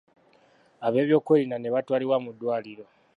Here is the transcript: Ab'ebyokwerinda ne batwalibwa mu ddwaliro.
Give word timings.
Ab'ebyokwerinda 0.85 1.57
ne 1.59 1.69
batwalibwa 1.73 2.17
mu 2.23 2.31
ddwaliro. 2.33 2.85